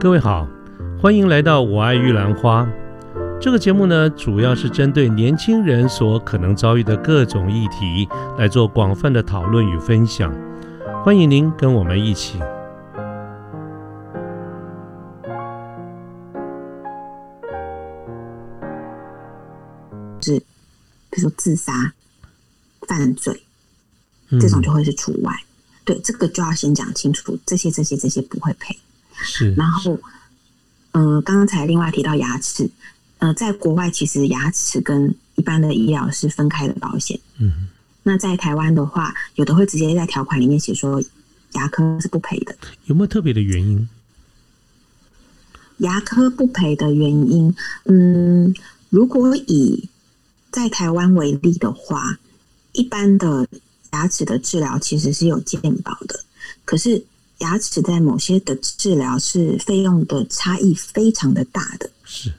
[0.00, 0.48] 各位好，
[0.98, 2.62] 欢迎来到《我爱玉兰花》
[3.38, 8.08] 这个节目呢，主要是针对年轻人所可能遭遇的各种议题
[8.38, 10.34] 来做广泛的讨论与分享。
[11.04, 12.38] 欢迎您跟我们一起。
[20.22, 20.38] 是，
[21.10, 21.92] 比如说自杀、
[22.88, 23.42] 犯罪
[24.40, 25.34] 这种就会是除外。
[25.84, 28.74] 对，这个就要先讲清楚，这些、这些、这些不会赔。
[29.22, 29.98] 是，然后，
[30.92, 32.70] 嗯，刚才另外提到牙齿，
[33.18, 37.18] 呃，在国外其实牙齿跟一般的医疗是分开的保险。
[37.38, 37.68] 嗯，
[38.02, 41.02] 那在台湾的话，有的会直接在条款里面写说
[41.52, 42.56] 牙科是不赔的。
[42.84, 43.88] 有没有特别的原因？
[45.78, 48.54] 牙科不赔的原因，嗯，
[48.90, 49.88] 如果以
[50.50, 52.18] 在台湾为例的话，
[52.72, 53.48] 一般的
[53.92, 56.20] 牙齿的治疗其实是有健保的，
[56.64, 57.02] 可是
[57.40, 62.32] 牙齿在某些的治疗是费用的差异非常的大的，是，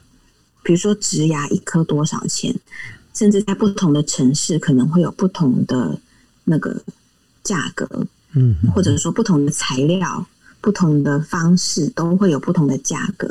[0.63, 2.55] 比如说植牙一颗多少钱，
[3.13, 5.99] 甚至在不同的城市可能会有不同的
[6.43, 6.81] 那个
[7.43, 10.25] 价格，嗯，或者说不同的材料、
[10.61, 13.27] 不同的方式都会有不同的价格。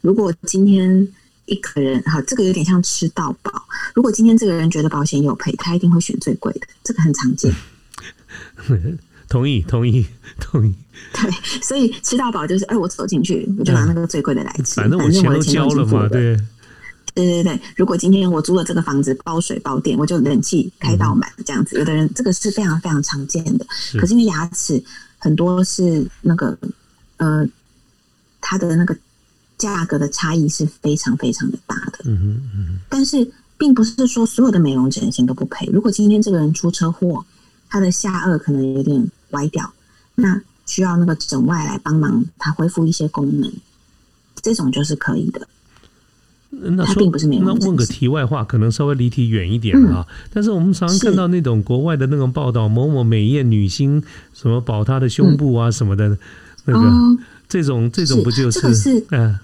[0.00, 1.06] 如果今天
[1.44, 3.62] 一个人哈，这个有点像吃到饱。
[3.94, 7.54] 如果今天这个人觉得保险有赔，他一定会选最贵的，这个很常见。
[9.30, 10.06] 同意，同意，
[10.38, 10.74] 同意。
[11.14, 11.30] 对，
[11.62, 14.74] 所以吃到饱就是，哎，我走进去，我就拿那个最贵的来吃。
[14.74, 16.36] 反正我钱都交了嘛，对。
[17.12, 21.76] 对对对，如果今天我租了这个房子，包水包电，我就冷气开到满这样子。
[21.76, 23.66] 有的人这个是非常非常常见的，
[23.98, 24.82] 可是因为牙齿
[25.18, 26.56] 很多是那个
[27.16, 27.44] 呃，
[28.40, 28.96] 它的那个
[29.58, 31.98] 价格的差异是非常非常的大的。
[32.04, 35.66] 嗯哼嗯但是并不是说所有的美容整形都不赔。
[35.72, 37.24] 如果今天这个人出车祸，
[37.68, 39.72] 他的下颚可能有点歪掉，
[40.14, 43.52] 那需要那个诊外来帮忙他恢复一些功能，
[44.42, 45.46] 这种就是可以的。
[46.50, 50.06] 那它并不是美容那问个题外话，可能稍微离题远一点啊。
[50.32, 54.02] 但是我们常常看到那种国外的那种报道，某某美艳女星
[54.34, 56.18] 什么保她的胸部啊什么的，
[56.64, 59.38] 那个、哦，这种这种不就是这个是嗯。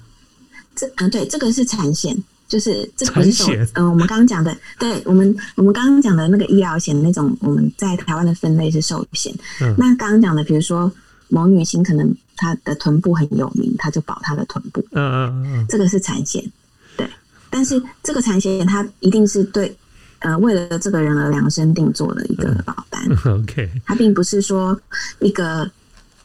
[0.75, 2.15] 这嗯，对，这个是产险，
[2.49, 9.35] 就是这个产不是寿险嗯、我们刚刚讲的，对我们我们刚刚讲的那个医疗险那种，我们在台湾的分类是寿险。
[9.61, 10.91] 嗯那刚刚讲的，比如说
[11.29, 16.45] 某女星可能她的臀部很有名，她就保她的臀部，嗯嗯嗯这个是产险，
[16.97, 17.09] 对。
[17.51, 19.77] 但是这个产险它一定是对
[20.21, 24.79] 呃为了这个人而量身定做的一个保单，嗯，OK，它并不是说
[25.21, 25.69] 一个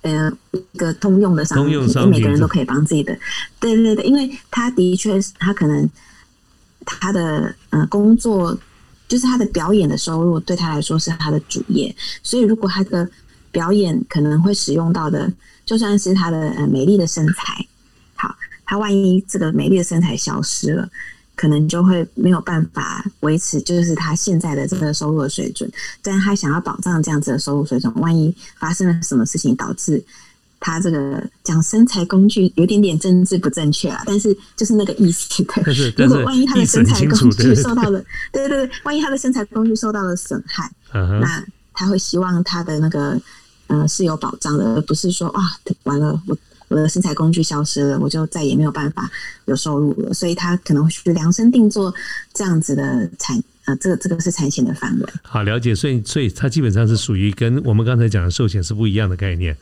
[0.02, 3.18] 呃一个通用的商品每个人都可以帮自己的。
[3.60, 5.90] 对对对，因为他的确是他可能
[6.86, 8.58] 他的呃工作
[9.08, 13.10] 就是他的表演的收入对他来说是他的主业，所以如果他的
[13.52, 15.32] 表演可能会使用到的，
[15.66, 17.66] 就算是他的呃美丽的身材，
[18.16, 20.90] 好，他万一这个美丽的身材消失了。
[21.34, 25.68] 可能就会没有办法维持，就是他现在的这个收入的水准。
[26.00, 30.04] 但他想要保障这样子的收入水准，万一发生了什么事情导致
[30.62, 35.54] 他这个讲身材工具有点点政治不正确啊，但是就是那个意思的。
[35.66, 38.02] 但是如果万一他的身材工具受到了，
[38.32, 43.20] 对对对，万一他的身材工具受到了损害，嗯那他会希望他的那个
[43.68, 45.42] 呃是有保障的，而不是说啊
[45.84, 49.10] 完了我我的身材工具消失了，我就再也没有办法
[49.46, 51.92] 有收入了，所以他可能会去量身定做
[52.36, 55.06] 这样子的产呃这个这个是产险的范围。
[55.24, 59.58] 好了解，所以所以它基本上是属于跟我们刚才讲的寿险是不一样的概念。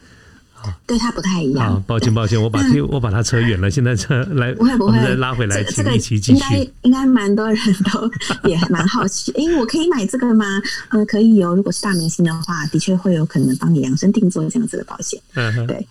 [0.85, 1.73] 对他不太一样。
[1.73, 6.67] 好，抱歉抱歉，我把听我把它扯远了，现在扯 来不会不会，我们再拉回来，一起继应该。
[6.81, 7.57] 应该蛮多人
[7.91, 8.09] 都
[8.49, 10.45] 也蛮好奇，诶，我可以买这个吗？
[10.89, 11.55] 嗯，可以哦。
[11.55, 15.21] 如果是大明星的话，的确会有可能帮你量身定做这样子的保险。
[15.35, 15.87] 嗯哼对，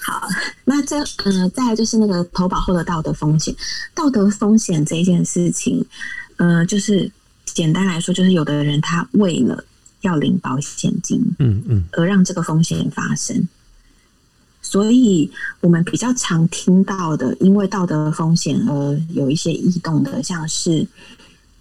[0.00, 0.28] 好，
[0.64, 3.54] 那这呃，再来就是那个投保后的道德风险。
[3.94, 5.84] 道德风险这一件事情，
[6.36, 7.10] 呃，就是
[7.46, 9.64] 简单来说，就是有的人他为了
[10.02, 13.48] 要领保险金，嗯嗯而让这个风险发生。
[14.62, 15.30] 所以
[15.60, 20.86] 我们比较常听到的，因为道德风险而有一些异动的，像是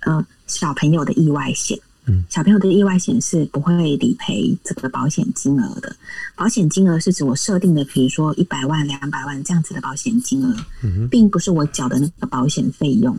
[0.02, 1.78] 呃小朋友的意外险。
[2.06, 5.96] 嗯，小朋友的意外险是不会理赔这个保险金额的。
[6.36, 13.16] 保险金额是指我设定的，比如说一百万、两百万这样子的保险金额，嗯并不是我缴的那个保险费用。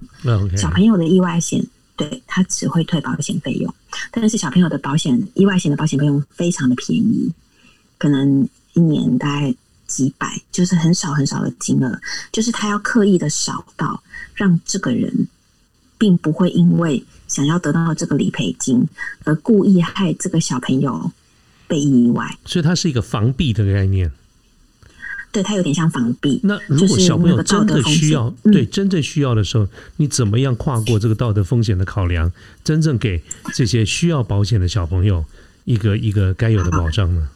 [0.57, 1.65] 小朋友的意外险，
[1.97, 3.73] 对他只会退保险费用，
[4.11, 7.33] 但是小朋友的保险意外险的保险费用非常的便宜，
[7.99, 9.55] 可能一年大概
[9.93, 12.01] 几百，就是很少很少的金额，
[12.33, 14.03] 就是他要刻意的少到
[14.35, 15.29] 让这个人
[15.99, 18.89] 并不会因为想要得到这个理赔金
[19.25, 21.13] 而故意害这个小朋友
[21.69, 22.39] 被意外。
[22.47, 24.11] 所以它是一个防避的概念。
[25.31, 26.41] 对，它有点像防避。
[26.43, 32.33] 那如果小朋友真的需要，嗯对真正需要的时候，你怎么样跨过这个道德风险的考量，
[32.65, 33.23] 真正给
[33.55, 35.25] 这些需要保险的小朋友
[35.65, 37.29] 一个一个该有的保障呢？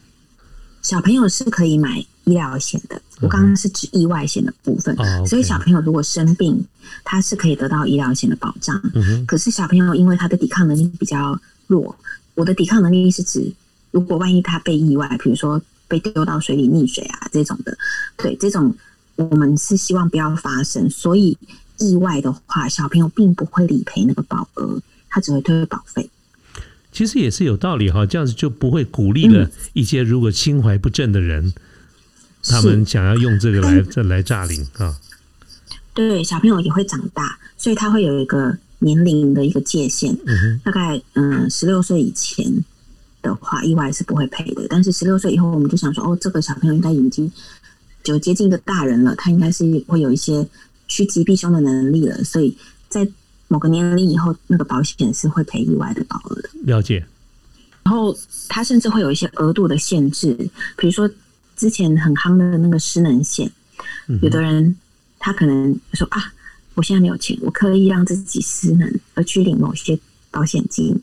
[0.83, 4.95] 小朋友是可以买医疗险的，我刚刚是指意外险的部分。
[5.25, 6.63] 所以小朋友如果生病，
[7.03, 8.79] 他是可以得到医疗险的保障。
[8.93, 11.97] 嗯哼，可是小朋友因为他的抵抗能力比较弱，
[12.35, 13.49] 我的抵抗能力是指，
[13.91, 17.77] 如果万一他被意外，比如说被丢到水里溺水啊这种的，
[18.17, 18.75] 对这种
[19.15, 20.89] 我们是希望不要发生。
[20.89, 21.37] 所以
[21.79, 26.09] 意外的话，小朋友并不会理赔那个保额，他只会退保费。
[26.91, 31.53] 其实也是有道理哈，这样子就不会鼓励了一些如果心怀不正的人，
[32.47, 34.97] 他们想要用这个来 这来诈领啊。
[35.93, 40.15] 对小朋友也会长大，所以他会有一个年龄的一个界限。
[40.25, 42.45] 嗯，大概嗯十六岁以前
[43.21, 44.67] 的话，意外是不会赔的。
[44.69, 47.31] 但是十六岁以后，我们就想说，哦，这个小朋友应该已经
[48.03, 50.47] 就接近一个大人了，他应该是会有一些
[50.87, 52.55] 趋吉避凶的能力了，所以
[52.87, 53.07] 在
[53.47, 56.49] 某个年龄以后，那个保险是会赔意外的保额的。
[56.63, 57.03] 了解。
[57.83, 58.15] 然后
[58.47, 60.35] 它甚至会有一些额度的限制，
[60.77, 61.09] 比如说
[61.57, 63.51] 之前很夯的那个失能险，
[64.07, 64.75] 嗯有的人
[65.19, 66.31] 他可能说啊，
[66.75, 69.99] 我现在没有钱，我刻意让自己失能而去领某些
[70.31, 70.97] 保险金，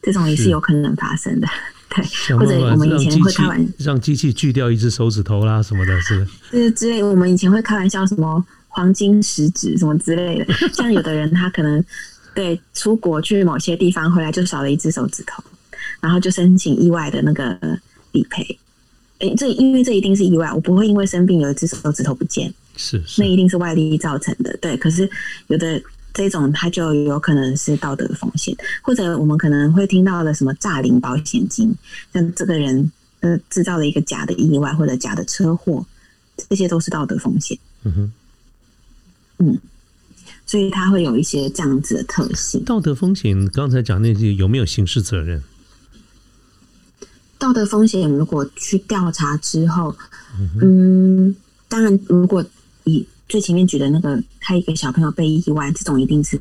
[0.00, 0.50] 这种也是是。
[0.50, 1.48] 有可能发生的。
[1.94, 11.84] 对，或者我们以前会开玩让机器锯掉一只手指头啦什么的，是就是之类，我们以前会开玩笑什么黄金食指什么之类的， 像有的人他可能
[12.34, 15.44] 对出国去某些地方回来就少了一只手指头，
[16.00, 17.58] 然后就申请意外的那个
[18.12, 18.58] 理赔。
[19.22, 24.56] 诶，这因为这一定是意外，我不会因为生病有一只手指头不见，是那，一定是外力造成的。
[24.60, 25.08] 对，可是
[25.46, 25.80] 有的
[26.12, 28.52] 这种它就有可能是道德风险，
[28.82, 31.72] 或者我们可能会听到的什么诈领保险金，
[32.12, 32.90] 像这个人
[33.20, 35.86] 呃制造了一个假的意外或者假的车祸，
[36.48, 37.56] 这些都是道德风险。
[37.84, 38.12] 嗯哼。
[39.38, 39.58] 嗯
[40.44, 42.62] 所以它会有一些这样子的特性。
[42.64, 45.42] 道德风险刚才讲那些有没有刑事责任？
[47.42, 49.92] 道德风险如果去调查之后，
[50.60, 51.34] 嗯，
[51.68, 52.44] 当然，如果
[52.84, 56.38] 以最前面举的那个，他一个小朋友被意外，这种一定是，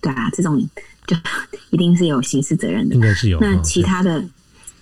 [0.00, 0.56] 对啊，这种
[1.04, 1.16] 就
[1.70, 3.00] 一定是有刑事责任的应。
[3.00, 3.40] 该是有。
[3.40, 4.24] 那其他的，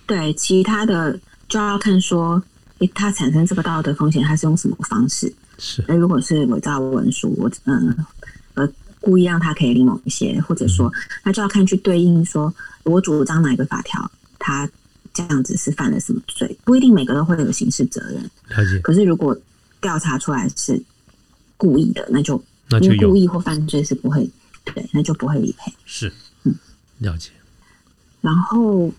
[0.05, 1.19] 对其他的
[1.49, 2.39] 就要看说，
[2.77, 5.33] 诶，他产生这个道德风险，他是用什么方式？
[5.57, 8.05] 是那如果是伪造文书，我嗯
[8.53, 8.69] 呃
[9.01, 10.93] 故意让他可以领某一些，或者说
[11.23, 12.53] 那就要看去对应说，
[12.83, 14.69] 我主张哪一个法条，他
[15.13, 18.15] 这样子是犯了什么罪，不一定每个都会有刑事责任。
[18.49, 19.37] 了解，可是如果
[19.79, 20.81] 调查出来是
[21.57, 24.29] 故意的，那就那就有因为故意或犯罪是不会
[24.65, 25.71] 对，那就不会理赔。
[25.85, 26.11] 是
[26.43, 26.55] 嗯
[26.99, 27.29] 了解。
[28.21, 28.91] 然后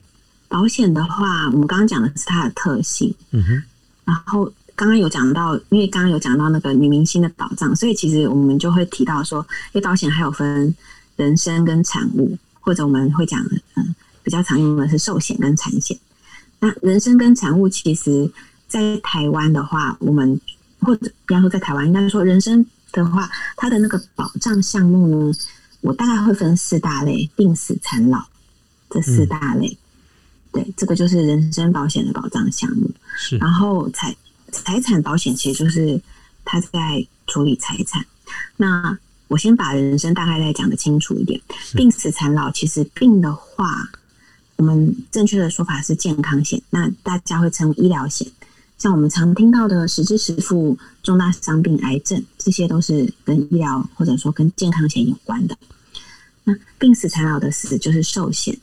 [0.49, 3.62] 保险的话，我们刚刚讲的是它的特性，嗯哼，
[4.05, 4.44] 然后
[4.76, 9.40] 刚刚有讲到，因为刚刚有讲到那个女明星的保障，所以其实我们就会提到说，
[9.72, 10.75] 因为保险还有分
[11.16, 13.43] 人身跟产物，或者我们会讲，
[13.76, 15.99] 嗯，比较常用的是寿险跟产险。
[16.64, 18.31] 那人身跟产物，其实
[18.66, 20.40] 在台湾的话，我们
[20.81, 25.37] 或者不要说在台湾，应该说人身的话，它的那个保障项目呢，
[25.82, 28.25] 我大概会分四大类：病死、残老
[28.88, 29.76] 这四大类。
[30.52, 32.90] 对，这个就是人身保险的保障项目。
[33.18, 34.16] 是然后财
[34.50, 36.00] 财产保险其实就是
[36.47, 38.06] 他在处理财产。
[38.56, 38.97] 那
[39.28, 41.38] 我先把人生大概再讲的清楚一点。
[41.75, 43.90] 病死残老，其实病的话，
[44.56, 48.26] 我们正确的说法是健康险，那大家会称医疗险。
[48.78, 55.56] 像我们常听到的实支实付、重大伤病、癌症，这些都是跟医疗或者说跟健康险有关的。
[56.44, 58.58] 那病死残老的死就是寿险，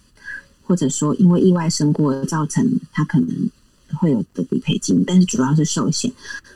[0.63, 3.49] 或者说因为意外身故而造成他可能
[3.95, 6.11] 会有的理赔金，但是主要是寿险。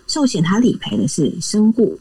[0.06, 2.00] 寿险它理赔的是身故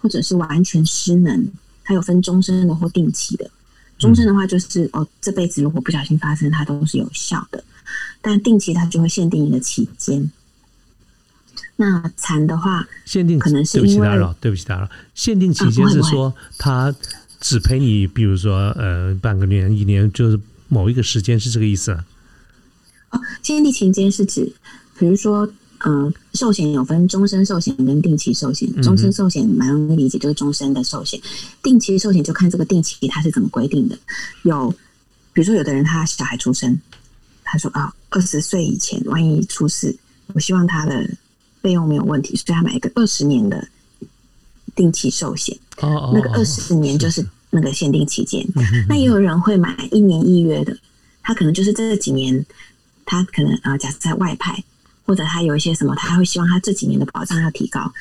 [0.00, 1.46] 或者是完全失能，
[1.84, 3.48] 它有分终身的或定期的。
[3.98, 7.62] 终身的话就是哦，这辈子如果不小心发生，它都是有效的。
[8.20, 10.30] 但定期它就会限定一个期间。
[11.76, 14.88] 那残的话，限定可能是对不起打扰，对不起打扰。
[15.14, 16.94] 限定期间是说它
[17.40, 22.04] 只陪你，比如说呃半个年、一年，就是某一个时间，是这个意思啊？
[23.10, 24.52] 哦，限定期间是指，
[24.98, 25.48] 比如说，
[25.86, 28.68] 嗯、寿险有分终身寿险跟定期寿险。
[28.76, 31.20] 嗯终身寿险蛮容易理解，就是终身的寿险。
[31.62, 33.98] 定期寿险就看这个定期它是怎么规定的。
[34.42, 34.70] 有，
[35.32, 36.80] 比如说有的人他小孩出生，
[37.42, 39.94] 他说啊，二十岁以前万一出事，
[40.32, 41.08] 我希望他的
[41.60, 43.66] 费用没有问题，所以他买一个二十年的
[44.74, 45.56] 定期寿险。
[45.78, 48.46] 哦哦，那个哦二十年就是那个限定期间。
[48.88, 50.76] 那也有人会买一年一约的，
[51.22, 52.44] 他可能就是这几年，
[53.04, 54.64] 他可能啊、呃假设在外派，
[55.04, 57.92] 或者他有一些什么，他会希望他这几年的保障要提高。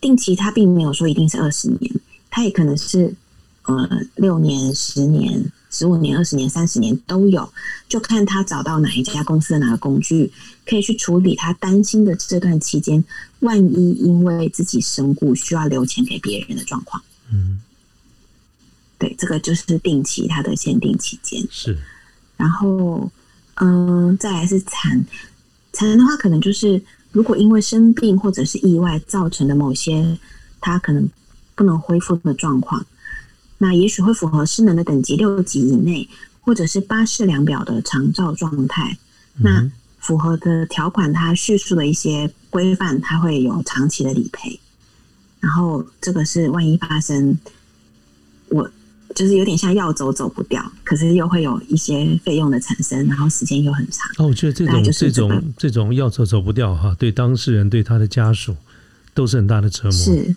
[0.00, 1.92] 定期他并没有说一定是二十年，
[2.30, 3.14] 他也可能是
[3.62, 7.50] 呃六年、十年、十五年、二十年、三十年都有，
[7.88, 10.30] 就看他找到哪一家公司的哪个工具
[10.66, 13.02] 可以去处理他担心的这段期间，
[13.40, 17.02] 万一因为自己身故需要留钱给别人的状况。
[17.32, 17.60] 嗯，
[18.98, 21.42] 对，这个就是定期它的限定期间。
[21.50, 21.76] 是，
[22.36, 23.10] 然后
[23.54, 25.04] 嗯，再来是残
[25.76, 26.80] 残的话，可能就是
[27.12, 30.18] 如果因为生病或者是意外造成的某些
[30.58, 31.06] 他可能
[31.54, 32.86] 不能恢复的状况，
[33.58, 36.08] 那也许会符合失能的等级六级以内，
[36.40, 38.96] 或者是巴氏量表的长照状态。
[39.38, 44.58] 那符合的条款，它叙述的一些规范，它会有长期的理赔。
[45.40, 47.38] 然后这个是万一发生，
[48.48, 48.70] 我
[49.14, 54.10] 就是有点像要走走不掉，可是又会有一些费用的产生，然后时间又很长。
[54.18, 58.54] 哦，我觉得这种这种这种要走走不掉哈，对当事人对他的家属
[59.14, 59.92] 都是很大的折磨。
[59.92, 60.34] 是，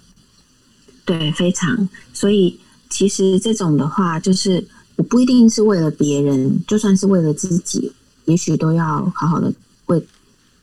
[1.05, 1.89] 对，非常。
[2.13, 2.59] 所以
[2.89, 7.91] 其实这种的话，就是我不一定是为了别人，就算是为了自己，
[8.25, 9.51] 也许都要好好的
[9.87, 10.01] 为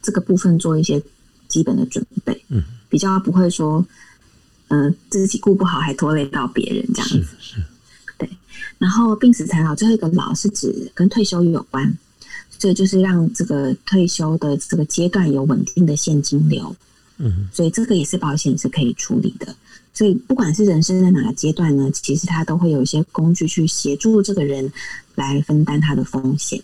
[0.00, 1.02] 这个部分做一些
[1.48, 2.44] 基本的准备。
[2.48, 3.84] 嗯，比较不会说。
[4.68, 7.62] 嗯，自己顾不好还拖累到别人这样子，是，
[8.18, 8.28] 对。
[8.78, 11.96] 然后病死残老最后一个老是指跟退休有关，
[12.58, 16.74] 所以就是让这个退休的这个阶段有稳定的现金流。
[17.18, 19.54] 嗯，所以这个也是保险是可以处理的。
[19.94, 24.72] 所以不管是人生在哪个阶段呢，其实它都会有一些工具去协助这个人
[25.14, 26.62] 来分担他的风险。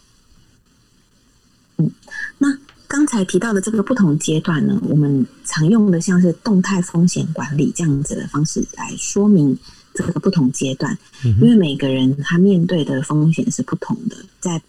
[1.78, 1.90] 嗯，
[2.38, 2.58] 那。
[2.88, 9.58] 刚才提到的这个不同阶段呢，我们常用的像是动态风险管理这样子的方式来说明
[9.94, 14.16] 这个不同阶段，因为每个人他面对的风险是不同的。
[14.40, 14.60] 在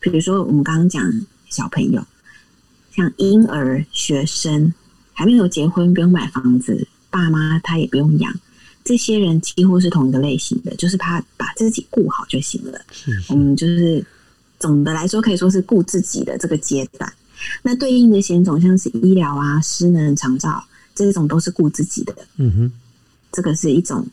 [0.00, 1.02] 比如说我们刚刚讲
[1.48, 2.04] 小朋友，
[2.94, 4.72] 像婴儿、学生
[5.12, 8.34] 还没有结婚，不用买房子，爸妈他也不用养，
[8.84, 12.80] 这些人几乎是同一个类型的，就是他把自己顾好就行了。
[13.28, 14.04] 我们就是
[14.58, 17.12] 总的来说可以说是顾自己的这个阶段。
[17.62, 20.64] 那对应的险种像是医疗啊、失能、长照
[20.94, 22.72] 这种都是顾自己的，嗯哼，
[23.32, 24.06] 这个是一种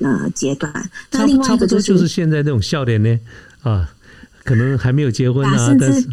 [0.00, 0.72] 呃阶段。
[1.12, 3.18] 那另外一个就是就是现在这种笑脸呢
[3.62, 3.88] 啊，
[4.44, 6.08] 可能还没有结婚啊，但是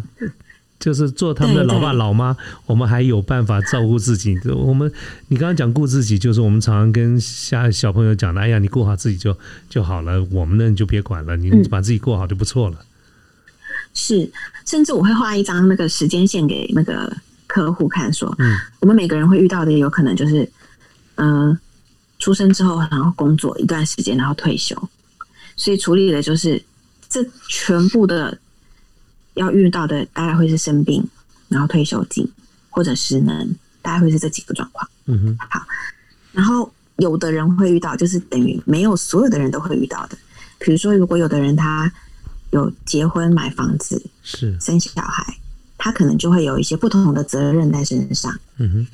[0.78, 2.36] 就是做他们的老爸老妈，
[2.66, 4.36] 我们还有办法照顾自己。
[4.46, 4.90] 我们
[5.28, 9.36] 你刚刚讲顾自己，就是我们常常跟下小朋友讲的，哎呀，你顾好自己就
[9.68, 12.78] 就好了，我们呢你就别管了，你把自己过好就不错了。
[13.94, 14.28] 是，
[14.64, 17.14] 甚至我会画一张那个时间线给那个
[17.46, 20.50] 客户看，说，嗯，我们每个人会遇到的有可能就是，
[21.16, 21.56] 呃，
[22.22, 24.76] 出生之后然后工作一段时间，然后退休，
[25.56, 26.62] 所以处理的就是
[27.08, 28.38] 这全部的
[29.34, 31.04] 要遇到的大概会是生病，
[31.48, 32.30] 然后退休金
[32.70, 34.88] 或者失能，大概会是这几个状况。
[35.06, 35.66] 嗯哼，好，
[36.30, 40.16] 然后有的人会遇到，就是等于没有所有的人都会遇到的，
[40.60, 41.92] 比如说如果有的人他。
[42.52, 45.38] 有结婚、买房子、是生小孩，
[45.78, 48.30] 他可能就会有一些不同的责任在身上。
[48.58, 48.86] 嗯哼，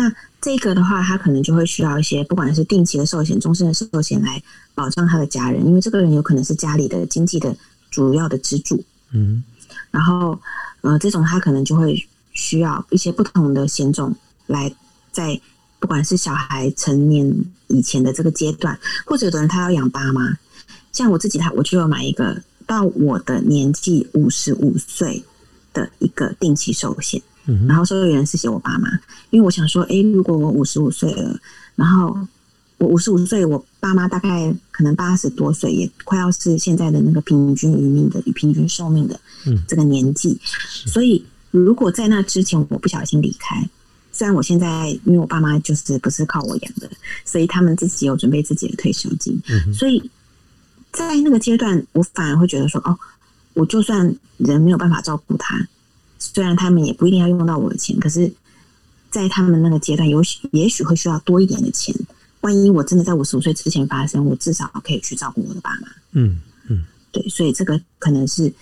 [0.00, 4.42] 那这个的话，他可能就会需要一些，不管是定期的寿险、终身的寿险来
[4.74, 7.54] 保障他的家人，因为这个人有可能是家里的经济的
[7.90, 8.82] 主要的支柱。
[9.12, 9.44] 嗯，
[9.90, 10.40] 然后
[10.80, 11.94] 呃，这种他可能就会
[12.32, 14.16] 需要一些不同的险种
[14.46, 14.72] 来
[15.12, 15.38] 在
[15.78, 17.30] 不管是小孩成年
[17.68, 20.38] 以前的这个阶段，或者有的人他要养爸妈，
[20.92, 22.42] 像我自己，他我就要买一个。
[22.66, 25.24] 到我的年纪五十五岁
[25.72, 27.20] 的一个定期寿险，
[27.68, 28.88] 然后受益人是写我爸妈，
[29.30, 31.38] 因为我想说，哎，如果我五十五岁了，
[31.74, 32.16] 然后
[32.78, 39.18] 我五十五岁，我爸妈大概可能八十多岁，也快要是现在的那个平均余命的、平均寿命的
[39.66, 40.38] 这个年纪，
[40.86, 43.68] 所以如果在那之前我不小心离开，
[44.12, 46.90] 虽然我现在因为我爸妈就是不是靠我养的，
[47.24, 49.40] 所以他们自己有准备自己的退休金，
[49.72, 50.10] 所以。
[50.92, 52.98] 在那个阶段，我反而会觉得说，哦，
[53.54, 55.56] 我就算人没有办法照顾他，
[56.20, 58.30] 虽然他们也不一定要用到我的钱，可是，
[59.10, 61.92] 在他们那个阶段，有许也许会需要多一点的钱。
[62.42, 65.88] 万一我真的在五十五岁之前发生，我至少可以去照顾我的爸妈。
[66.12, 68.52] 嗯嗯，对，所以这个可能是，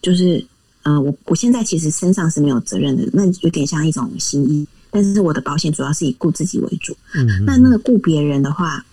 [0.00, 0.42] 就是，
[0.84, 4.66] 嗯，我我现在其实身上是没有责任的，那有点像一种心意。
[4.90, 6.96] 但是我的保险主要是以顾自己为主。
[7.14, 8.84] 嗯，那那个顾别人的话，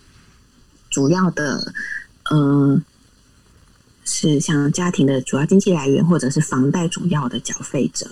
[0.90, 1.74] 主要的。
[2.32, 2.84] 嗯，
[4.06, 8.08] 是像家庭的主要经济来源，或者是房贷主要的缴费者，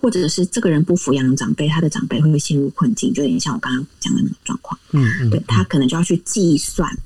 [0.00, 4.78] 或者是这个人不抚养长辈，他的长辈会陷入困境，就有点像我刚刚讲的那种状况。
[4.92, 6.96] 嗯嗯，对他可能就要去计算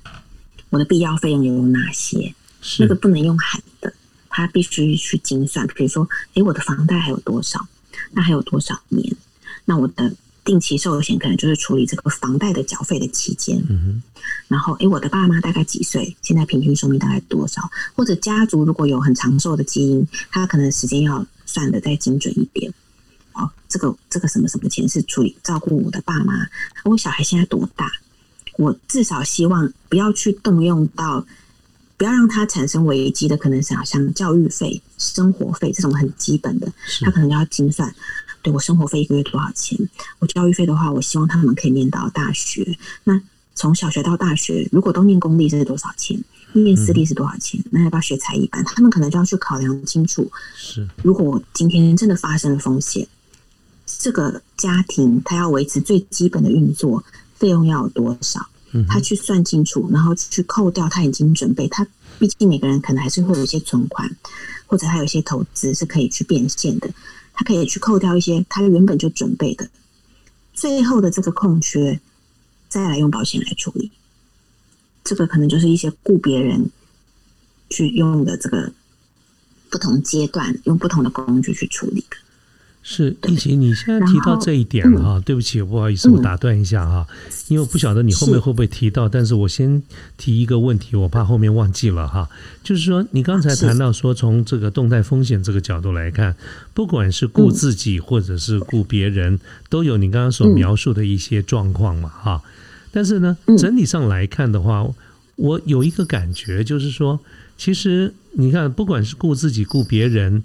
[0.71, 2.35] 我的必要费用有哪些，
[2.79, 3.95] 那个不能用喊的，
[4.29, 5.67] 他必须去精算。
[5.69, 7.67] 比如说，诶，我的房贷还有多少？
[8.11, 9.15] 那还有多少年？
[9.65, 10.13] 那我的
[10.45, 13.63] 定期寿险可能就是处理这个房贷的缴费的期间。
[13.69, 14.03] 嗯，
[14.49, 16.17] 然后，诶，我的爸妈大概几岁？
[16.23, 17.63] 现在平均寿命大概多少？
[17.95, 22.73] 或者家族如果有很长寿的基因，他可能时间要算的再精准一点。
[23.35, 26.47] 哦，这个这个什么什么钱是处理照顾我的爸妈？
[26.85, 27.91] 我小孩现在多大？
[28.59, 31.25] 我至少希望不要去动用到，
[31.97, 37.95] 不要让他产生危机的可能是好像教育费、生活费这种很基本的，是他可能要精算。
[38.43, 39.79] 对我生活费一个月多少钱？
[40.19, 42.77] 我教育费的话，我希望他们可以念到大学。
[43.05, 43.21] 那
[43.55, 46.23] 从小学到大学，如果都念公立是多少钱？
[46.55, 47.63] 念私立是多少钱？
[47.71, 48.63] 那要不要学才艺班？
[48.65, 50.31] 他们可能就要去考量清楚。
[50.55, 53.07] 是如果我今天真的发生了风险，
[53.87, 57.03] 这个家庭他要维持最基本的运作，
[57.37, 58.47] 费用要有多少？
[58.75, 61.69] 嗯他去算清楚，然后去扣掉他已经准备。
[61.69, 61.87] 他
[62.19, 64.11] 毕竟每个人可能还是会有一些存款，
[64.67, 66.91] 或者他有一些投资是可以去变现的，
[67.43, 69.69] 可以去扣掉一些他原本就准备的，
[70.53, 72.01] 最后的这个空缺，
[72.69, 73.91] 再来用保险来处理。
[75.05, 76.71] 这个可能就是一些雇别人
[77.69, 78.73] 去用的这个
[79.69, 82.17] 不同阶段，用不同的工具去处理的。
[82.85, 87.07] 是，一起你现在提到这一点然哈，对不起，不好意思，我打断一下哈，
[87.47, 89.81] 因为我不晓得你后面会不会提到，但是我先
[90.17, 92.29] 提一个问题，我怕后面忘记了哈。
[92.65, 96.35] 就是说，你刚才谈到说，从这个动态风险这个角度来看，
[96.75, 99.39] 不管是顾嗯自己或者是顾别人，
[99.71, 102.43] 都有你刚刚所嗯描述的一些状况嘛哈。
[102.91, 103.57] 但是呢，嗯。
[103.57, 104.85] 整体上来看的话，
[105.37, 107.21] 我有一个感觉，就是说，
[107.57, 110.43] 其实你看，不管是顾自己顾别人，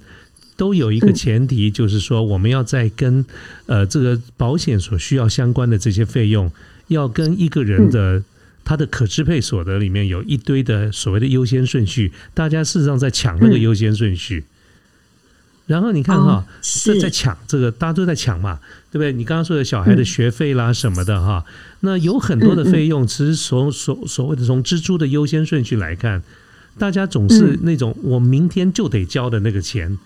[0.57, 3.25] 都有一个嗯前提，就是说，我们要在跟
[3.67, 6.51] 呃这个保险所需要相关的这些费用，
[6.87, 8.23] 要跟一个人的。
[8.69, 14.43] 他的可支配所得里面有一堆的所谓的优先顺序，大家事实上在抢那个嗯优先顺序。
[15.67, 16.45] 然后你看哈
[16.83, 18.59] 在在抢这个，大家都在抢嘛，
[18.91, 19.13] 对不对？
[19.13, 21.45] 你刚刚说的小孩的嗯学费啦什么的哈，
[21.79, 26.21] 那有很多的费用，其实从所所谓的从支出的优先顺序来看，
[26.77, 29.97] 大家总是嗯那种我明天就得交的那个钱，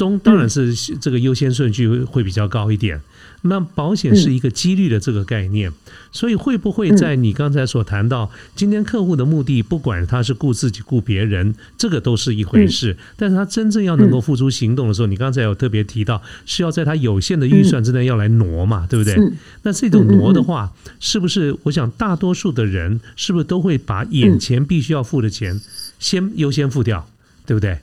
[0.00, 3.00] 当当然是这个优先顺序会会比较高一点。
[3.42, 5.72] 那保险是一个几率的这个概念，
[6.12, 19.14] 所以会不会在你刚才所谈到，今天客户的目的，不管他是顾自己顾别人，这个都是一回事，但是他真正要能够付出行动的时候，你刚才有特别提到，是要在他有限的预算之内要来挪嘛，对不对？
[19.14, 19.32] 嗯
[19.62, 25.58] 那这种挪的话，是不是我想大多数的人是不是都会把眼前必须要付的钱
[25.98, 27.08] 先优先付掉，
[27.46, 27.78] 对不对？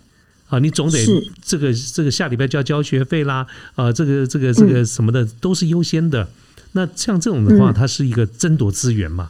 [0.47, 0.97] 啊，你总得
[1.41, 6.27] 这个这个下礼拜就要交学费啦，啊，这个这个这个什么的都是优先的。
[6.73, 9.29] 那像这种的话，嗯它是一个争夺资源嘛？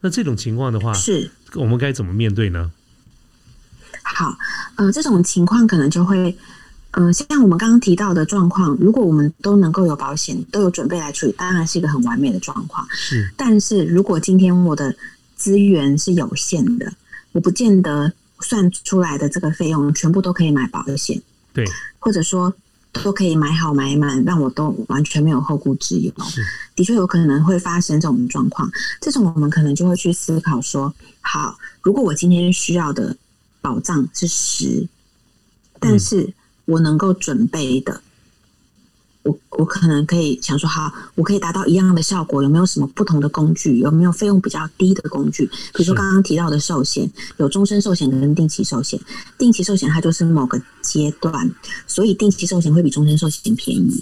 [0.00, 2.70] 那这种情况的话，是我们该怎么面对呢？
[4.02, 4.36] 好，
[4.76, 6.36] 呃，这种情况可能就会，
[6.92, 12.86] 呃，像我们刚刚提到的状况，如果我们都能够有保险，都有准备来处理，当然是一个很完美的状况。
[12.90, 14.94] 是但是如果今天我的
[15.36, 16.92] 资源是有限的，
[17.32, 21.20] 我不见得算出来的这个费用全部都可以买保险，
[21.52, 21.64] 对，
[21.98, 22.52] 或者说
[22.92, 26.12] 都可以买好买满，让我都完全没有后顾之忧。
[26.24, 26.42] 是。
[26.74, 28.70] 的确有可能会发生这种状况，
[29.00, 33.16] 这种我们可能就会去思考说：好，如果我今天需要的
[33.60, 34.86] 保障是十，
[35.80, 36.32] 但是
[36.64, 38.00] 我能够准备的，
[39.28, 43.78] 我我可能可以想说，好，我可以达到一样的效果，有没有什么不同的工具？
[43.78, 45.44] 有没有费用比较低的工具？
[45.74, 48.98] 比如说刚刚提到的寿险，有终身寿险跟定期寿险。
[49.36, 51.50] 定期寿险它就是某个阶段，
[51.86, 54.00] 所以定期寿险会比终身寿险便宜。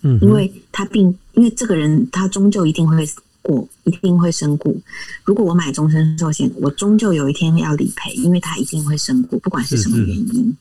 [0.00, 3.06] 嗯，因为他并因为这个人他终究一定会
[3.42, 4.80] 过，一定会身故。
[5.24, 10.56] 如果我买终身寿险，我终究有一天要理赔，因为他一定会身故，不管是什么原因。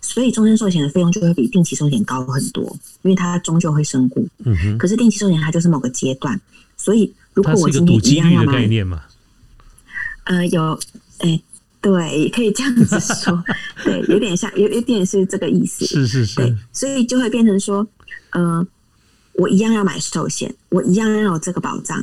[0.00, 2.64] 所以终身寿险的费用就会比定期寿险高很多，
[3.02, 4.28] 因为它终究会身故。
[4.44, 6.40] 嗯哼，可是定期寿险它就是某个阶段，
[6.76, 9.02] 所以如果我今天一样要买概，念嘛？
[10.24, 10.78] 呃，有，
[11.18, 11.40] 哎、
[11.80, 13.44] 对，可以这样子说，
[13.84, 15.84] 对，有点像，有有点是这个意思。
[15.86, 17.86] 是是对是，，所以就会变成说，
[18.30, 18.66] 呃，
[19.34, 22.02] 我一样要买寿险，我一样要有这个保障，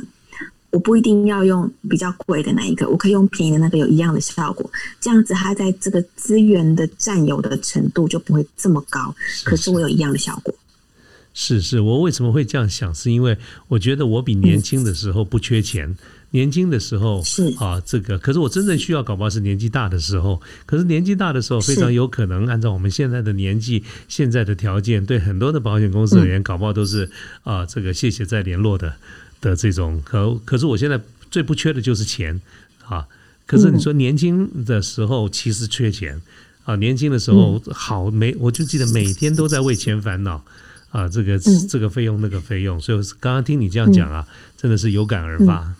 [0.72, 4.68] 我不一定要用比较贵的那一个，我可以用便宜的那个，有一样的效果。
[5.00, 10.52] 这样子，它在这个资源的占有的程度就不会这么高，可是我有一样的效果。
[11.34, 12.94] 是是，我为什么会这样想？
[12.94, 13.36] 是因为
[13.68, 15.96] 我觉得我比年轻的时候不缺钱，
[16.30, 20.40] 年轻的时候是啊，这个可是我真正需要搞不好是年纪大的时候。
[20.66, 27.10] 可是年纪大的时候，非常有可能按照我们现在的年纪、现在的条件，对很多的保险公司而言，搞不好都是
[27.44, 28.94] 啊，这个谢谢再联络的
[29.42, 30.00] 的这种。
[30.02, 30.98] 可可是我现在
[31.30, 32.40] 最不缺的就是钱
[32.86, 33.06] 啊。
[33.44, 36.18] 可是你说年轻的时候其实缺钱
[36.64, 40.42] 啊，年轻的时候好每我就记得每天都在为钱烦恼。
[40.92, 44.28] 啊，这个嗯这个费用那个费用，所以刚刚听你这样讲啊，
[44.58, 45.74] 真的是有感而发。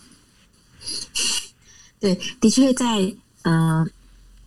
[1.99, 3.85] 对，的确在呃，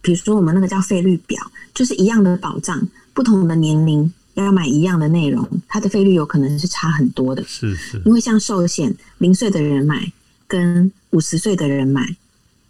[0.02, 1.40] 比如说我们那个叫费率表，
[1.72, 4.12] 就是一样的保障，不同的年龄
[4.44, 7.42] 要买一样的内容，它的费率有可能是差很多的。
[7.44, 8.00] 是是。
[8.04, 10.12] 因为像寿险，零岁的人买
[10.46, 12.16] 跟五十岁的人买，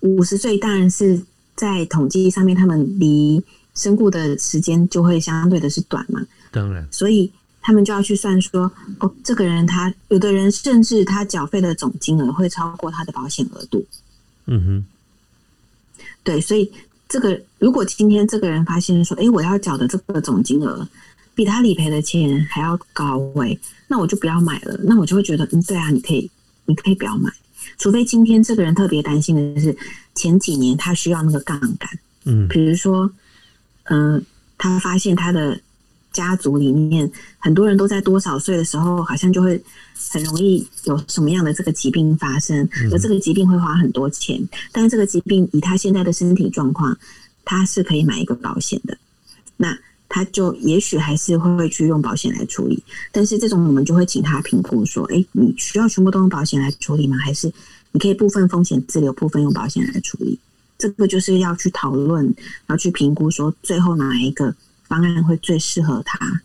[0.01, 1.21] 五十岁当然是
[1.55, 3.43] 在统计上面，他们离
[3.75, 6.87] 身故的时间就会相对的是短嘛，当然。
[6.91, 13.85] 所以他们就要去算说，哦，这个人他有的人甚至他缴费的总金额会超过他的保险额度，
[14.47, 14.85] 嗯哼。
[16.23, 16.71] 对，所以
[17.09, 20.87] 这个如果今天这个人发现说，哎，我要缴的这个总金额
[21.37, 24.75] 比他理赔的钱还要高诶，那我就不要买了。
[24.83, 26.29] 那我就会觉得，嗯，对啊，你可以，
[26.64, 27.31] 你可以不要买，
[27.79, 29.77] 除非今天这个人特别担心的是
[30.14, 31.90] 前几年他需要那个杠杆，
[32.25, 32.49] 嗯。
[32.49, 33.11] 比如说，
[33.85, 34.25] 嗯、
[34.57, 35.61] 他发现他的
[36.11, 39.62] 家族里面很多人都在多少岁的时候，好像就会
[40.11, 46.96] 很容易有什么样的这个疾病发生，而这个疾病会花很多钱，但是这个疾病以他现在的身体状况，
[47.44, 48.96] 他是可以买一个保险的，
[49.59, 57.16] 那他就也许还是会去用保险来处理，但是这种我们就会请他评估说，哎，你需要全部都用保险来处理吗？
[57.19, 57.53] 还是
[57.92, 60.38] 你可以部分风险自留，部分用保险来处理？
[60.79, 62.35] 这个就是要去讨论，
[62.69, 66.42] 要去评估说最后哪一个方案会最适合他。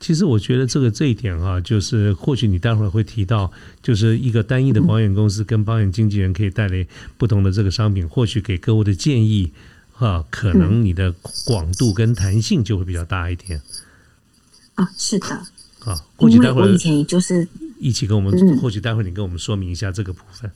[0.00, 3.50] 其实我觉得这个这一点啊，就是或许你待会儿会提到，
[3.82, 9.52] 就是一个单一的保险公司跟保险经纪人可以带来不同的这个商品，或许给客户的建议
[10.04, 11.14] 哈、可能你的
[11.44, 13.60] 广度跟弹性就会比较大一点
[14.74, 15.28] 啊，是的，
[15.84, 16.00] 啊。
[16.16, 17.46] 或许待会儿我以前也就是
[17.78, 20.50] 一起跟我们，嗯或许待会儿你跟我们说明一下这个部分。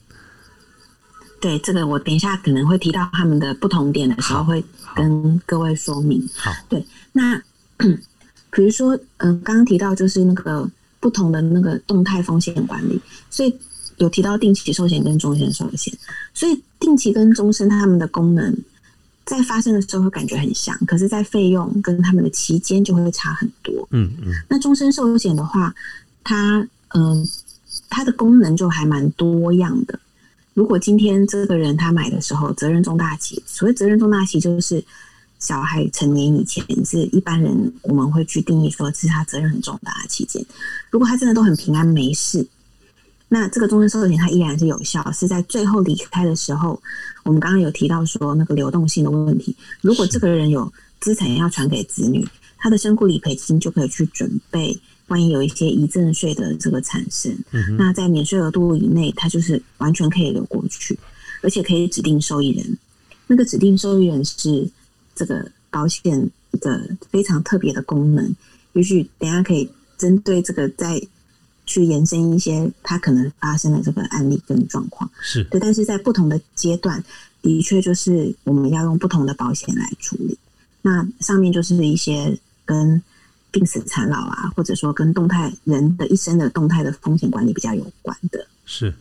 [1.41, 4.63] 对这个，我等一下可能会提到他们的不同点的时候，会
[4.95, 6.27] 跟各位说明。
[6.35, 7.41] 好，对，那
[8.51, 13.57] 比如说，嗯、刚刚提到就是那个不同的那个动态风险管理，所以
[13.97, 15.97] 有提到定期寿险跟终身寿险，
[16.33, 18.53] 所以定期跟终身他们的功能
[19.29, 23.87] 在发生的时候会感觉很像，可是，在费用跟他们的期间就会差很多。
[23.91, 25.71] 嗯嗯那终身寿险的话，
[26.23, 27.23] 它嗯、
[27.89, 29.99] 它的功能就还蛮多样的。
[30.55, 34.83] 如果今天这个人他买的时候责任重大期，所谓责任重大期就是
[35.37, 40.43] 小孩成年以前是一般人我们会去定义说是他责任很重大的期间。
[40.89, 42.45] 如果他真的都很平安没事，
[43.29, 46.81] 那这个终身寿险它依然是有效，是在最后离开的时候，
[47.23, 49.55] 我们刚刚有提到说那个流动性的问题。
[49.81, 60.97] 如果这个人有资产要传给子女，他的身故理赔金就可以去准备，万一有一些遗赠税的这个产生，嗯，那在免税额度以内，它就是完全可以流过去，
[61.41, 62.77] 而且可以指定受益人。
[63.27, 64.67] 那个指定受益人是
[65.15, 68.35] 这个保险一个非常特别的功能，
[68.73, 70.99] 也许等下可以针对这个再
[71.69, 75.07] 去延伸一些它可能发生的这个案例跟状况。
[75.21, 77.03] 是对，但是在不同的阶段，
[77.43, 80.35] 的确就是我们要用不同的保险来处理。
[80.81, 82.99] 那上面就是一些跟
[83.51, 88.47] 病死残老啊，或者说跟动态人的一生的动态的风险管理比较有关的。
[88.65, 88.91] 是，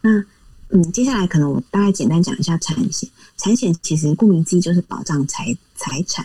[0.00, 0.24] 那
[0.68, 3.10] 嗯，接下来可能我大概简单讲一下产险。
[3.36, 6.24] 产险其实顾名思义就是保障财财产，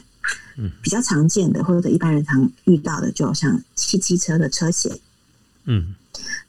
[0.57, 4.91] 嗯，比较常见的或者一般人常遇到的，就像汽机车的车险。
[5.67, 5.93] 嗯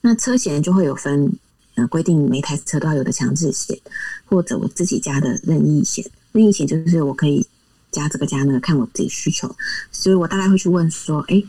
[0.00, 1.30] 那车险就会有分，
[1.74, 3.78] 呃，规定每台车都要有的强制险，
[4.24, 6.04] 或者我自己加的任意险。
[6.32, 7.46] 任意险就是我可以
[7.90, 9.54] 加这个加那个，看我自己需求。
[9.92, 11.42] 所以我大概会去问说，哎，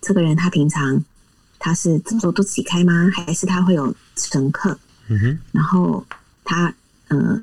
[0.00, 1.04] 这个人他平常
[1.58, 3.10] 他是都都自己开吗？
[3.12, 4.76] 还是他会有乘客？
[5.08, 6.04] 嗯哼，然后
[6.44, 6.74] 他
[7.08, 7.42] 呃，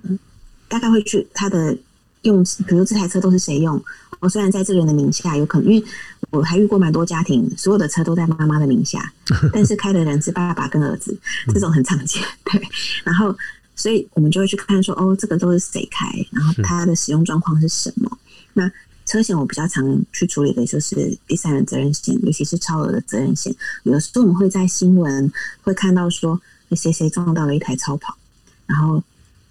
[0.67, 1.77] 大概会去他的
[2.23, 3.81] 用，比如这台车都是谁用？
[4.19, 5.87] 我虽然在这个人的名下，有可能因为
[6.29, 9.13] 我还遇过蛮多家庭，所有的车都在妈妈的名下，
[9.53, 11.17] 但是开的人是爸爸跟儿子，
[11.53, 12.21] 这种很常见。
[12.45, 12.61] 对，
[13.03, 13.35] 然后
[13.75, 18.17] 所以我们就会去看说，哦，这个都是谁开，然后是它的使用状况是什么？
[18.53, 18.69] 那
[19.05, 23.55] 车险我比较常去处理的就是第三人责任险，尤其是超额的责任险。
[23.83, 28.17] 有的时候我们会在新闻会看到说，谁谁撞到了一台超跑，
[28.65, 29.01] 然后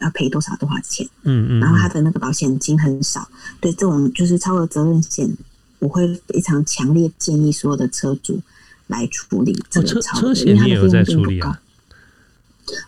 [0.01, 3.27] 要赔多少多少钱，嗯嗯，然后他的那个保险金很少。
[3.59, 5.27] 对这种就是超额责任险，
[5.79, 8.41] 我会非常强烈建议所有的车主
[8.87, 11.63] 来处理这个超车额，因为它的险你也有在费用并不高处理啊。？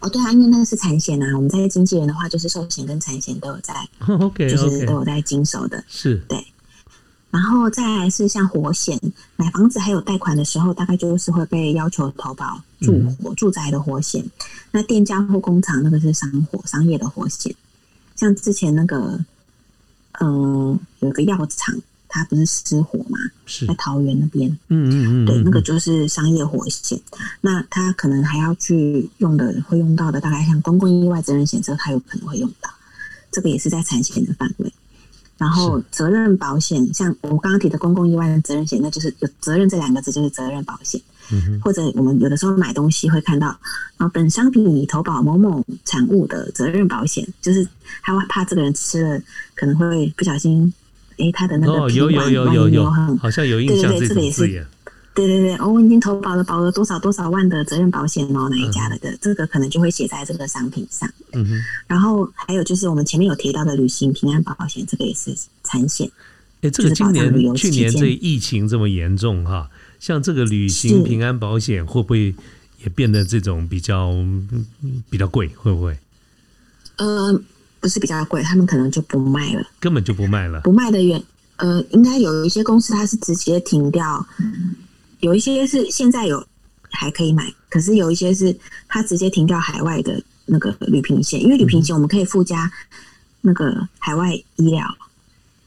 [0.00, 5.84] 哦，对啊，因为那个是产险啊，我们在经纪人的话，就是寿险跟产险都有在， OK 就是都有在经手的。
[5.88, 6.44] 是对
[7.30, 8.98] 然后再来是像火险，
[9.36, 14.24] 买房子还有贷款的时候，大概就是会被要求投保住嗯火、住宅的火险。
[14.72, 17.54] 那店家或工厂那个是商火、商业的火险。
[18.16, 19.22] 像之前那个，
[20.20, 21.76] 嗯、有个药厂，
[22.08, 23.18] 它不是失火嘛？
[23.46, 26.98] 是在桃园那边，嗯嗯嗯，对，嗯那个就是商业火险。
[27.40, 32.70] 那他可能还要去用的，会用到的，大概像公共意外责任险，这个他有可能会用到，
[33.30, 34.72] 这个也是在产险的范围。
[35.36, 41.00] 然后责任保险，像我刚刚提的公共意外的责任险，那就是有责任这两个字，就是责任保险。
[41.30, 43.56] 嗯嗯或者我们有的时候买东西会看到，
[43.98, 47.68] 啊，本商品已投保某某产物的责任保险，就是
[48.02, 49.20] 他会怕这个人吃了
[49.54, 50.72] 可能会不小心，
[51.18, 54.66] 诶，他的那个哦，皮有有有有有，很好像有印象这对对对这个也是。
[55.14, 61.10] 对对对，哦，我已经投保了保额多少多少万的责任保险哦，哪一家的的，这个可能就会写在这个商品上。
[61.32, 66.08] 嗯哼，然后还有就是我们前面有提到的旅行平安保险，这个也是产险。
[66.60, 72.32] 哎，这个今年去年这疫情这么严重哈，像这个旅行平安保险会不会
[72.84, 74.48] 也变得这种比较嗯
[75.10, 75.48] 比较贵？
[75.56, 75.98] 会不会
[76.98, 77.40] 呃，
[77.80, 79.66] 不是比较贵，他们可能就不卖了。
[79.80, 80.60] 根本就不卖了？
[80.62, 81.22] 不卖的原
[81.56, 84.24] 呃，应该有一些公司它是直接停掉，
[85.20, 86.46] 有一些是现在有
[86.90, 88.56] 还可以买，可是有一些是
[88.88, 92.70] 它直接停掉海外的那个旅平险，因为旅平险我们可以附加
[93.40, 94.86] 那个海外医疗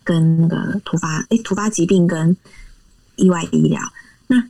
[0.04, 2.36] 跟那个突发诶突发疾病跟
[3.18, 3.82] 意外医疗。
[4.28, 4.42] 那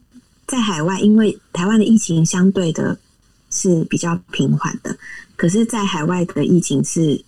[0.48, 2.98] 在海外，因为台湾的疫情相对的
[3.50, 4.96] 是比较平缓的，
[5.36, 7.24] 可是，在海外的疫情是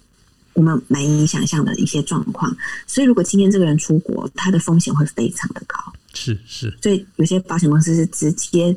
[0.54, 5.78] 我们难以想象的一些状况，所以如果今天这个人出国，他的风险会非常的高，
[6.14, 6.74] 是是。
[6.82, 8.76] 所以有些保险公司是直接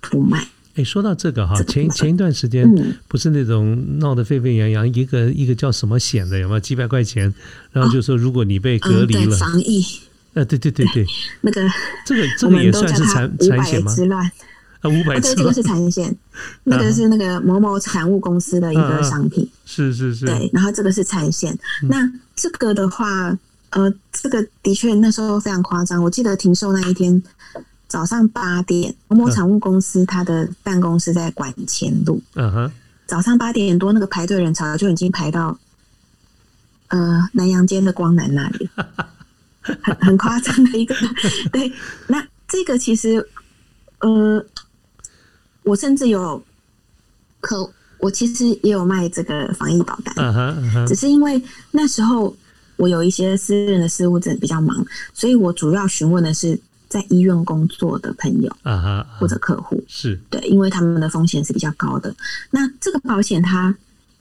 [0.00, 0.46] 不卖。
[0.74, 7.32] 哎，说到这个哈，前前一段时间嗯不是那种闹得沸沸扬扬，一个一个叫什么险的，有没有几百块钱？
[7.72, 9.84] 然后就说如果你被隔离了，防疫
[10.34, 11.04] 呃，对对对对，
[11.40, 11.62] 那个
[12.04, 13.94] 这个这个也算是产五百产险吗？
[13.94, 14.30] 之乱。
[14.80, 16.14] 啊，五百啊，对，这个是产线，
[16.64, 19.48] 那个是那个某某产物公司的一个商品。
[19.66, 21.52] 是是是，对，然后这个是产险。
[21.82, 23.36] 嗯那这个的话，
[23.70, 26.02] 呃，这个的确那时候非常夸张。
[26.02, 27.20] 我记得停售那一天
[27.88, 32.72] 早上八点，某某产物公司它的办公室在管前路，嗯哼，
[33.06, 35.58] 早上八点多那个排队人潮就已经排到
[36.88, 38.70] 呃南洋街的光南那里，
[39.62, 40.94] 很 很夸张的一个。
[41.50, 41.72] 对，
[42.06, 43.28] 那这个其实
[44.00, 44.44] 呃，
[45.68, 46.42] 我甚至有
[47.40, 50.86] 可我其实也有卖这个防疫保单。
[50.86, 51.40] 只，是因为
[51.72, 52.34] 那时候
[52.76, 62.14] 我有一些私人的事务真的比较忙，所以我主要询问的是在医院工作的朋友啊哈，或者客户，是对，因为他们的风险是比较高的。
[62.50, 63.76] 那这个保险它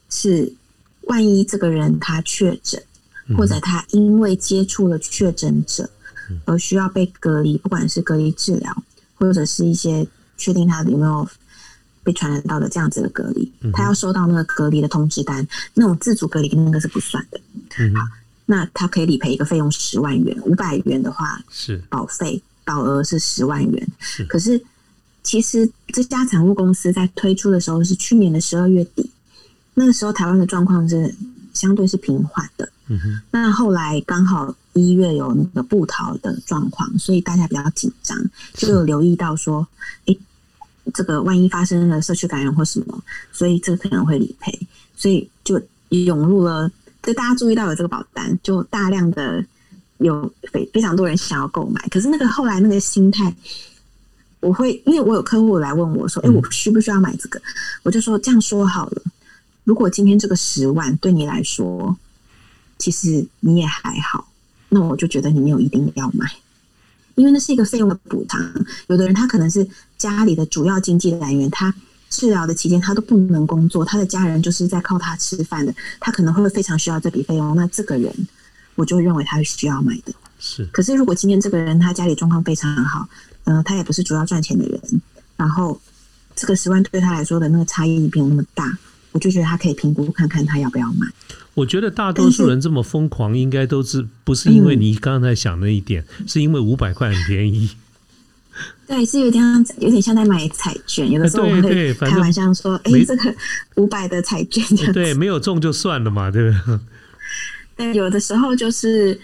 [0.09, 0.51] 是
[1.03, 2.81] 万一这个人他确诊，
[3.27, 5.89] 嗯或者他因为接触了确诊者
[6.45, 8.83] 而需要被隔离，不管是隔离治疗，
[9.15, 10.05] 或者是一些
[10.37, 11.27] 确定他有没有
[12.03, 17.39] 被传染到的这样子的隔离，他要收到那个隔离的通知单，那种自主隔离那个是不算的。
[17.99, 18.07] 好
[18.49, 21.77] 那他可以理赔一个费用十万元，五百元的话是。
[21.89, 23.87] 保费保额是十万元。
[23.99, 24.63] 是，可是
[25.21, 29.11] 其实这家产物公司在推出的时候是去年的十二月底，
[29.73, 31.13] 那个时候台湾的状况是
[31.53, 32.69] 相对是平缓的。
[32.87, 33.21] 嗯哼。
[33.31, 38.17] 那后来刚好一月有那个布逃的状况，所以大家比较紧张，
[38.53, 39.67] 就有留意到说，
[40.05, 40.17] 诶，
[40.93, 44.57] 这个万一发生了社区感染或什么，所以这个可能会理赔，
[44.95, 46.71] 所以就涌入了，
[47.03, 49.43] 就大家注意到有这个保单，就大量的
[49.97, 53.35] 有非非常多人想要购买，可是那个后来那个心态。
[54.39, 57.41] 我会，因为我有客户来问我说：“哎、我需不需要买这个？”
[57.81, 59.01] 我就说：“这样说好了，
[59.63, 61.97] 如果今天这个十万对你来说，
[62.77, 64.31] 其实你也还好，
[64.69, 66.31] 那我就觉得你没有一定要买，
[67.17, 68.39] 因为那是一个费用的补偿。
[68.87, 71.73] 有的人他可能是家里的主要经济来源，他
[72.09, 77.55] 治疗的期间他都不能工作，他的家人就是在靠他吃饭的，他可能会非常需要这笔费用。
[77.55, 78.13] 那这个人，
[78.75, 80.13] 我就认为他是需要买的。
[80.39, 83.09] 是可是如果今天这个人他家里状况非常好，
[83.45, 84.79] 嗯、他也不是主要赚钱的人，
[85.35, 85.81] 然后
[86.35, 88.77] 这个十万对他来说的那个差异没有那么大，
[89.11, 91.07] 我就觉得他可以评估看看他要不要买。
[91.57, 97.71] 我觉得大多数人这么疯狂，应该都是不是因为嗯你刚才想那一点，是因为五百块很便宜。
[98.85, 103.35] 对，是有点像有点像在买彩券，有的时候会开玩笑说：“哎、没这个
[103.75, 104.63] 五百的彩券。
[104.93, 106.79] 对，没有中就算了嘛，对不对？
[107.75, 109.19] 但有的时候就是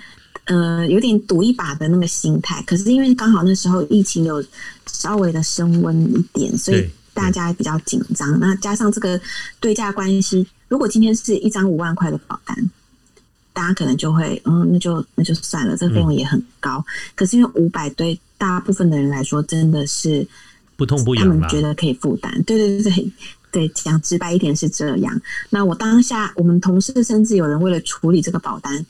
[0.45, 2.63] 呃有点赌一把的那个心态。
[2.65, 4.43] 可是因为刚好那时候疫情有
[4.87, 8.39] 稍微的升温一点，所以大家比较紧张。
[8.39, 9.19] 那加上这个
[9.59, 12.57] 对价关系，如果今天是一张五万块的保单。
[13.55, 16.83] 大家可能就会，嗯，那就那就算了，这个费用也很高。
[17.13, 20.27] 可是因为五百对大部分的人来说，真的是
[20.75, 21.35] 不痛不痒他。
[21.35, 22.33] 们觉得可以负担。
[22.47, 23.11] 对对对对
[23.51, 25.21] 对，讲直白一点是这样。
[25.51, 28.83] 那我当下，我们同事甚至有人为了处理这个保单，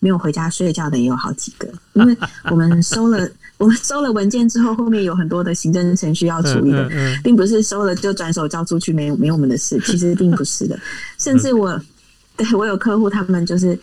[0.00, 2.16] 没有回家睡觉的也有好几个，因为
[2.50, 3.30] 我们收了
[3.60, 6.88] 我们收了文件之后，后面有很多的行政程序要处理的，
[7.22, 10.80] 并不是收了就转手交出去，没有没有我们的事，其实并不是的。
[11.18, 11.78] 甚至我
[12.38, 13.78] 对我有客户，他们就是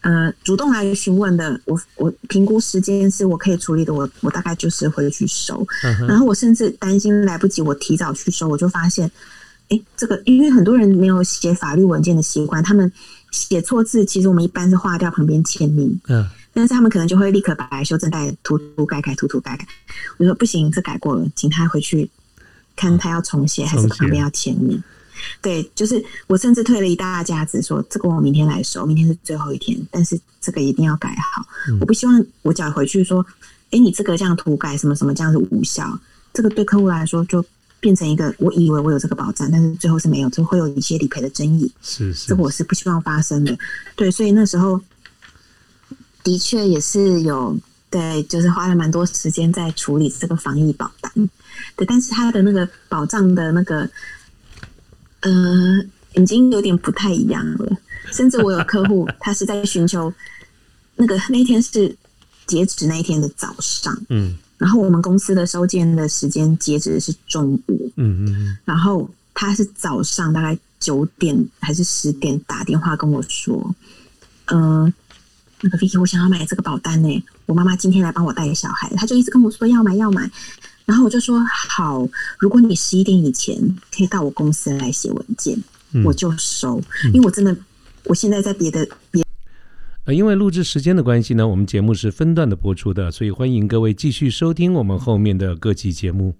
[0.00, 5.64] 呃主动来询问的，我我评估时间是我可以处理的，我我大概就是回去收，
[6.08, 9.08] 然后我甚至担心来不及，我提早去收，我就发现，
[9.68, 12.92] 哎，这个因为很多人没有写法律文件的习惯，他们。
[13.34, 19.66] 写错字，其实我们一般是划掉旁边签名，嗯，但是他们可能就会立刻把修正带涂涂改改涂涂改改。
[20.16, 22.08] 我说不行，这改过了，请他回去
[22.76, 24.82] 看他要重写还是旁边要签名。
[25.42, 31.44] 对，就是我甚至退了一大家子，说这个我明天来收，明天是最后一天，但是这个一定要改好。
[31.80, 33.24] 我不希望我缴回去说，
[33.70, 35.98] 哎，你这个这样涂改什么什么这样是无效，
[36.32, 37.44] 这个对客户来说就。
[37.80, 41.70] 变成一个，我以为我有这个保障，但是最后是没有，就会有一些理赔的争议。
[41.82, 43.54] 是是，这个我是不希望发生的。
[43.94, 44.80] 对，所以那时候
[46.24, 47.56] 的确也是有，
[47.88, 51.12] 对，就是花了蛮多时间在处理这个防疫保单。
[51.76, 53.88] 对，但是他的那个保障的那个，
[55.20, 55.30] 呃，
[56.14, 57.76] 已经有点不太一样了。
[58.12, 60.12] 甚至我有客户， 他是在寻求
[60.96, 61.96] 那个那一天是
[62.46, 64.36] 截止那一天的早上，嗯。
[64.56, 73.74] 然后我们公司的收件的时间截止是中午，嗯嗯，然后他是早上大概九点还是十点打电话跟我说，
[74.46, 74.90] 嗯，
[75.64, 80.30] 那个 Vicky，我想要买这个保单呢，我妈妈今天来帮我带小孩，她就一直跟我说要买要买，
[80.84, 82.06] 然后我就说好，
[82.38, 83.56] 如果你十一点以前
[83.90, 85.58] 可以到我公司来写文件，
[86.04, 86.78] 我就收，
[87.14, 87.56] 因为我真的
[88.04, 89.24] 我现在在别的别。
[90.04, 96.36] 呃，因为录制时间的关系呢，我们节目是分段的播出的，所以欢迎各位继续收听我们后面的各期节目。